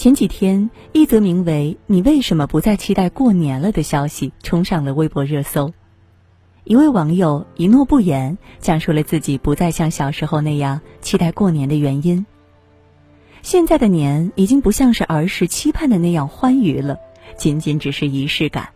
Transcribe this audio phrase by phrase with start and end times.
[0.00, 5.74] 前几天，一则名为“你为什么不再期待过年了”的消息冲上了微博热搜。
[6.64, 12.24] 一位网友一诺不言，讲述了自己不再像小时候那样期待过年的原因。
[13.42, 16.96] 现在的年已经不像是儿时期盼的那样欢愉了，
[17.36, 18.70] 仅仅只是仪式感。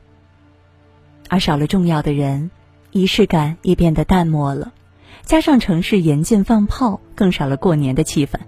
[1.30, 2.50] 而少了重要的人，
[2.90, 4.74] 仪式感也变得淡漠了。
[5.22, 8.40] 加上城市严禁放炮，更少了过年的气氛。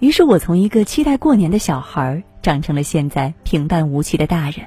[0.00, 4.66] 于是我从一个期待过年的小孩，长成了现在平淡无奇的大人。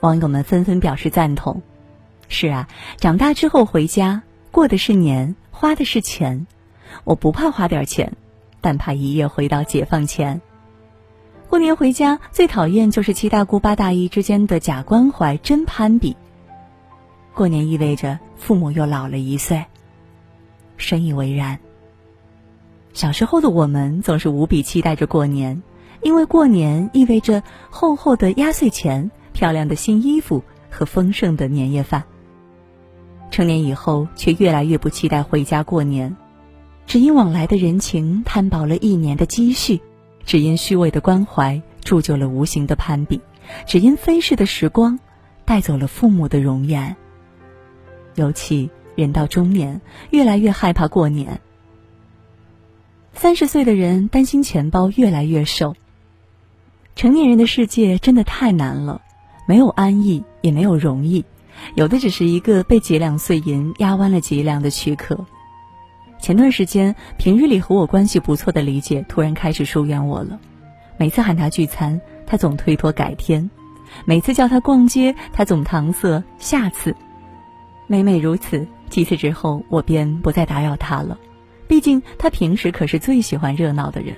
[0.00, 1.60] 网友们纷纷表示赞同。
[2.28, 6.46] 是啊，长大之后回家过的是年，花的是钱。
[7.04, 8.12] 我不怕花点钱，
[8.60, 10.40] 但怕一夜回到解放前。
[11.48, 16.16] 过年回家最讨厌就是七大姑八大姨之间的假关怀、真攀比。
[17.34, 19.64] 过年意味着父母又老了一岁。
[20.76, 21.58] 深以为然。
[22.92, 25.62] 小时候的我们总是无比期待着过年，
[26.02, 32.04] 因为过年意味着厚厚的压岁钱、漂亮的新衣服和丰盛的年夜饭。
[33.30, 36.14] 成年以后，却越来越不期待回家过年，
[36.86, 39.80] 只因往来的人情摊薄了一年的积蓄，
[40.24, 43.20] 只因虚伪的关怀铸就了无形的攀比，
[43.66, 44.98] 只因飞逝的时光
[45.44, 46.94] 带走了父母的容颜。
[48.16, 48.70] 尤其。
[48.94, 49.80] 人到中年，
[50.10, 51.40] 越来越害怕过年。
[53.14, 55.74] 三十岁的人担心钱包越来越瘦。
[56.96, 59.00] 成年人的世界真的太难了，
[59.46, 61.24] 没有安逸，也没有容易，
[61.74, 65.24] 有的只是一个被几两碎银压弯了脊梁的躯壳。
[66.20, 70.38] 前段时间，平日里和我关系不错的李姐突然开始疏远我了。
[70.96, 73.48] 每次喊她聚餐，她总推脱改天；
[74.04, 76.94] 每次叫她逛街，她总搪塞下次。
[77.86, 78.66] 每每如此。
[78.88, 81.16] 几次之后，我便不再打扰他了。
[81.72, 84.14] 毕竟他平时可是最喜欢热闹的人。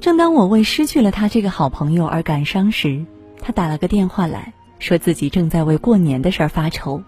[0.00, 3.04] 正当我为失去了他这个好朋友而感伤时，
[3.38, 7.02] 他打了个电话来说自己正在为过年的事儿发愁。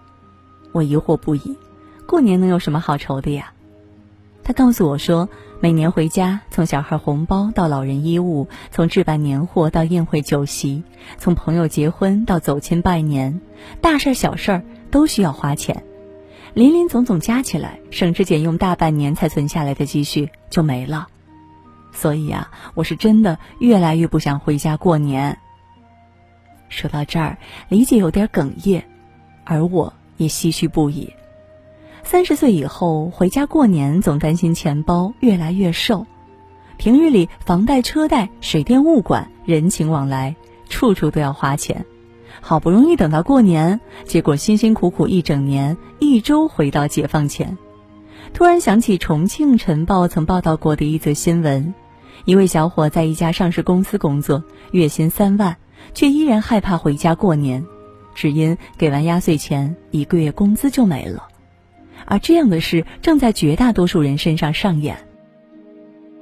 [0.73, 1.57] 我疑惑不已，
[2.05, 3.51] 过年能有什么好愁的呀？
[4.43, 5.27] 他告诉我说，
[5.59, 10.83] 每年回家，从小孩红包到老人衣物，从置办年货到宴会酒席，
[11.17, 13.41] 从朋友结婚到走亲拜年，
[13.81, 15.83] 大事小事儿都需要花钱。
[16.55, 21.09] 林林总总加起来，省吃俭用大半年才存下来的积蓄就没了。
[21.91, 25.37] 所以啊，我是真的越来越不想回家过年。
[26.69, 28.83] 说到这儿，李姐有点哽咽，
[29.43, 31.11] 而我也唏嘘不已。
[32.03, 36.07] 三十岁以后回家过年，总担心钱包越来越瘦，
[36.77, 40.37] 平日里房贷、车贷、水电、物管、人情往来，
[40.69, 41.85] 处处都要花钱。
[42.47, 47.57] 好不容易等到过年，结果辛辛苦苦一整年，一周回到解放前，
[48.35, 51.73] 突然想起重庆晨报曾报道过的一则新闻：
[52.23, 55.57] 一位小伙在一家上市公司工作，月薪三万，
[55.95, 57.65] 却依然害怕回家过年，
[58.13, 61.23] 只因给完压岁钱，一个月工资就没了。
[62.05, 64.95] 而这样的事正在绝大多数人身上上演。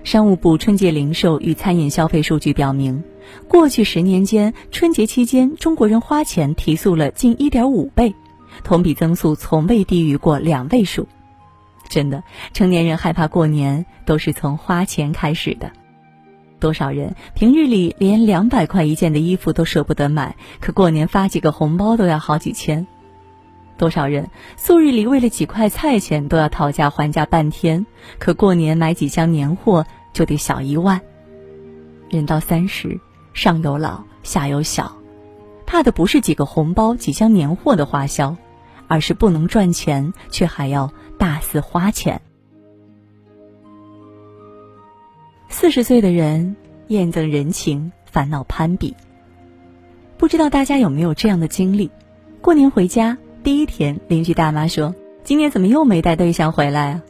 [0.04, 3.04] 商务部春节零售与餐饮消费数据表明。
[3.48, 8.14] 过去十年间，春节期间中国人花钱提速了近一点五倍，
[8.64, 11.08] 同比增速从未低于过两位数。
[11.88, 15.72] 真的，成年人害怕过年都是从花钱开始的。
[16.60, 22.88] 多少人平日里连两百块一件的衣服都舍不得买，可过年发几个红包都要好几千。
[23.84, 27.86] 多少人素日里为了几块菜钱都要讨价还价半天，
[28.18, 31.02] 可过年买几箱年货就得小一万。
[32.10, 32.98] 人到三十。
[33.34, 34.96] 上有老，下有小，
[35.66, 38.38] 怕的不是几个红包、几箱年货的花销，
[38.88, 42.22] 而是不能赚钱，却还要大肆花钱。
[45.50, 46.56] 四十岁的人
[46.88, 48.96] 厌憎人情，烦恼攀比。
[50.18, 51.92] 不知道大家有没有这样的经历？
[52.40, 54.96] 过年回家第一天，邻居大妈说
[55.26, 57.02] ：“今年怎么又没带对象回来啊？”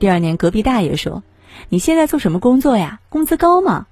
[0.00, 1.22] 第二年，隔壁大爷说
[1.70, 2.98] ：“你现在做什么工作呀？
[3.08, 3.86] 工资高吗？”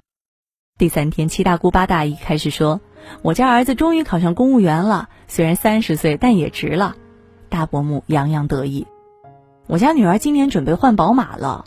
[0.78, 2.80] 第三天，七大姑八大姨开始说
[3.22, 6.96] ：“我家儿子终于考上公务员了，虽然三十岁，但也值了。”
[7.48, 8.88] 大伯母洋洋得意
[9.68, 11.66] ：“我家女儿今年准备换宝马了。”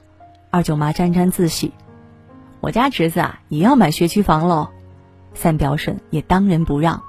[0.51, 1.71] 二舅妈沾沾自喜
[2.59, 4.67] ：“我家侄子啊，也要买学区房喽。”
[5.33, 7.03] 三表婶也当仁不让。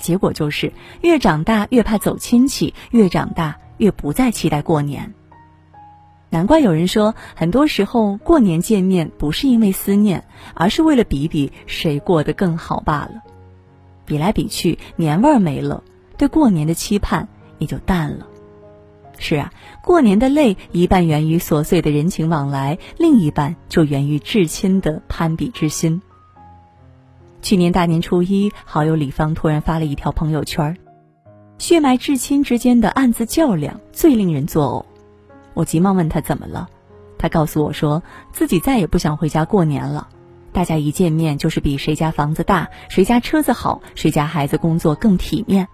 [0.00, 5.14] 结果就是，越长大越怕走亲戚，越长大越不再期待过年。
[6.30, 10.24] 难怪有人说，很多时候过年见面不是因为思念，
[10.54, 13.22] 而是为了比比谁过得更好罢了。
[14.04, 15.84] 比来比去，年味儿没了，
[16.18, 18.26] 对过年的期盼也就淡了。
[19.16, 19.52] 是啊，
[19.82, 26.02] 过年的累一半源于琐碎的人情往来，另一半就源于至亲的攀比之心。
[27.44, 30.78] 去年大年初一，好友李芳突然发了一条朋友圈
[31.58, 34.86] 血脉至亲之间的暗自较量最令人作呕。
[35.52, 36.70] 我急忙问他怎么了，
[37.18, 38.02] 他告诉我说
[38.32, 40.08] 自己再也不想回家过年了。
[40.52, 45.68] 大家一见面就是比谁家房子大，谁家车子好，谁家孩子工作更体面，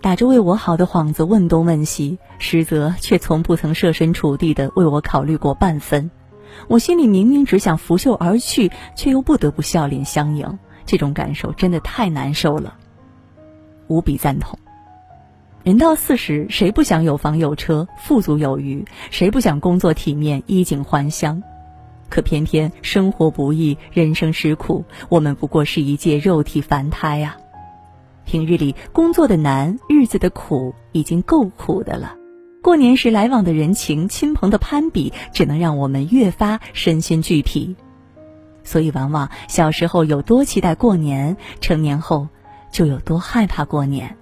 [0.00, 6.08] 打着为我好的幌子问东问西，实则却从不曾设身处地的为我考虑过半分。
[6.68, 10.58] 我心里明明只想拂袖而去，却又不得不笑脸相迎，
[10.88, 12.74] 这种感受真的太难受了。
[13.88, 14.58] 无比赞同。
[15.62, 18.82] 人到四十，谁不想有房有车、富足有余？
[19.10, 21.42] 谁不想工作体面、衣锦还乡？
[22.08, 27.36] 可偏偏生活不易，人生实苦，我们不过是一介肉体凡胎啊！
[28.24, 32.14] 平日里工作的难，日子的苦，已经够苦的了。
[32.62, 37.76] 过年时来往的人情、亲朋的攀比，只能让我们越发身心俱疲。
[38.68, 42.28] 所以，往往小时候有多期待过年，成年后
[42.70, 44.14] 就有多害怕过年。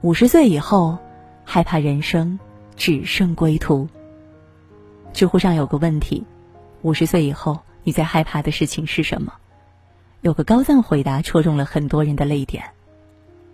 [0.00, 0.98] 五十岁以后，
[1.44, 2.40] 害怕人生
[2.74, 3.88] 只剩归途。
[5.12, 6.26] 知乎上有个问题：
[6.82, 9.32] 五十岁以后，你最害怕的事情是什么？
[10.22, 12.64] 有个高赞回答戳中了很多人的泪点，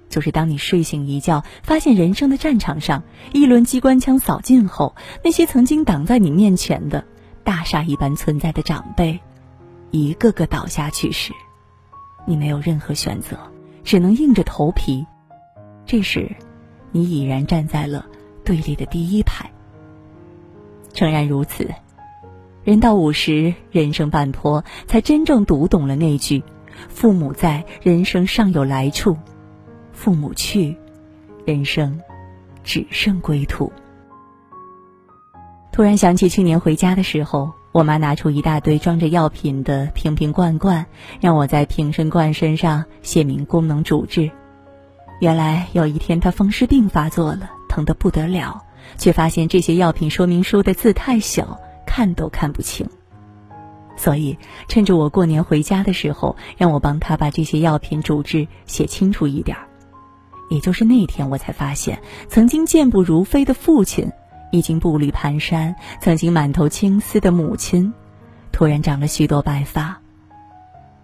[0.08, 3.02] 就是当你睡醒一觉，发现人生的战场上
[3.34, 7.04] 一轮机关枪扫尽后，那些曾经挡在你面前的
[7.44, 9.20] 大厦一般存在的长辈，
[9.90, 11.32] 一个个倒下去时，
[12.26, 13.38] 你没有任何选择，
[13.84, 15.06] 只能硬着头皮。
[15.84, 16.34] 这时，
[16.90, 18.06] 你已然站在了
[18.44, 19.50] 队列的第一排。
[20.94, 21.68] 诚然如此，
[22.64, 26.42] 人到五十，人生半坡，才真正读懂了那句
[26.88, 29.14] ：“父母在，人生尚有来处；
[29.92, 30.76] 父母去，
[31.44, 32.00] 人生
[32.62, 33.70] 只剩归途。”
[35.74, 40.86] 突然想起去年回家的时候，我妈拿出一大堆装着药品的瓶瓶罐罐，
[41.20, 44.30] 让我在瓶身罐身上写明功能主治。
[45.20, 48.62] 原来有一天他风湿病发作了，疼得不得了，
[48.98, 52.88] 却发现这些药品说明书的字太小，看都看不清。
[53.96, 54.38] 所以
[54.68, 59.66] 趁着我过年回家的时候，让我帮他把这些药品主治写清楚一点儿。
[60.50, 64.12] 也就是那天，我才发现，曾经健步如飞的父亲，
[64.54, 67.92] 已经步履蹒跚；曾经满头青丝的母亲，
[68.52, 70.00] 突然长了许多白发。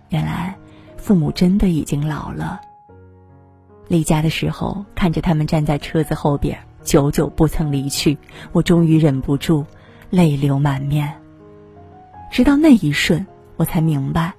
[0.08, 0.54] 原来，
[0.96, 2.60] 父母真的已经老了。
[3.88, 8.16] 离家的时候，看着他们站在车子后边，久久不曾离去，
[8.52, 9.66] 我终于忍不住，
[10.10, 11.12] 泪流满面。
[12.30, 13.26] 直到那一瞬，
[13.56, 14.32] 我才明白，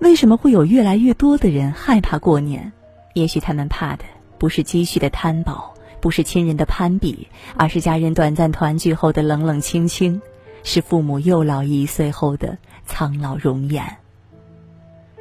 [0.00, 2.72] 为什么会有越来越多的人害怕过年。
[3.14, 4.04] 也许他们怕的
[4.38, 10.20] 不是积蓄的贪薄，不是亲人的攀比，而是家人短暂团聚后的冷冷清清，
[10.62, 12.56] 是父母又老一岁后的
[12.86, 13.84] 苍老容颜。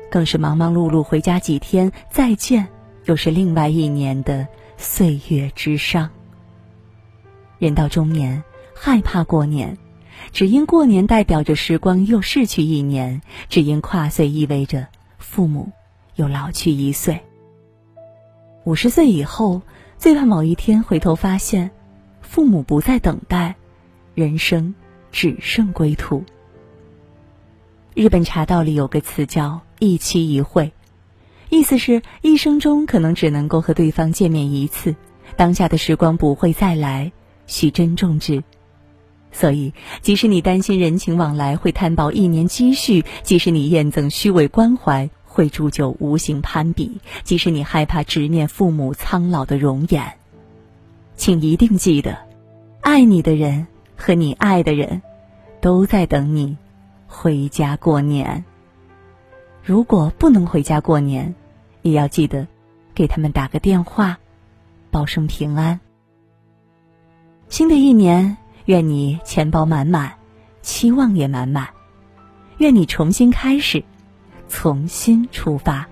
[0.09, 2.67] 更是忙忙碌碌回家几天，再见。
[3.05, 4.47] 又是另外一年的
[4.77, 6.07] 岁月之伤。
[7.57, 8.43] 人到中年，
[8.75, 9.75] 害怕过年，
[10.31, 14.85] 只因过年代表着时光又逝去一年，只因跨岁意味着
[15.17, 15.71] 父母
[16.15, 17.19] 又老去一岁。
[18.65, 19.59] 五十岁以后，
[19.99, 21.69] 最怕某一天回头发现，
[22.21, 23.53] 父母不再等待，
[24.15, 24.73] 人生
[25.11, 26.23] 只剩归途。
[27.95, 30.71] 日本茶道里有个词叫“一期一会”。
[31.51, 34.95] 意思是，一生中可能只能够和对方见面一次，
[35.35, 37.11] 当下的时光不会再来，
[37.45, 38.41] 需珍重之。
[39.33, 50.15] 所以，即使你担心人情往来会摊薄一年积蓄，即使你厌憎虚伪关怀会铸就无形攀比，即使你害怕直面父母苍老的容颜，
[51.15, 52.17] 请一定记得，
[52.81, 53.65] 爱你的人
[53.95, 55.01] 和你爱的人，
[55.61, 56.57] 都在等你
[57.07, 58.43] 回家过年。
[59.63, 61.33] 如果不能回家过年，
[61.83, 62.45] 也要记得
[62.93, 64.17] 给他们打个电话，
[64.91, 65.79] 报声平安。
[67.47, 70.15] 新的一年，愿你钱包满满，
[70.61, 71.69] 期望也满满。
[72.57, 73.81] 愿你重新开始，
[74.49, 75.87] 从心出发。